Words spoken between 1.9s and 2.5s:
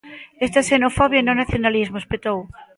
espetou.